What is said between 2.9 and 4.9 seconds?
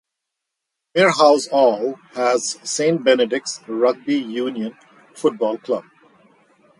Benedicts Rugby Union